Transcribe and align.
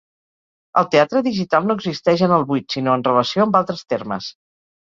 El 0.81 0.87
teatre 0.95 1.21
digital 1.27 1.67
no 1.71 1.77
existeix 1.81 2.25
en 2.29 2.35
el 2.39 2.47
buit 2.53 2.77
sinó 2.77 2.97
en 3.01 3.07
relació 3.11 3.45
amb 3.49 3.59
altres 3.63 3.89
termes. 3.95 4.35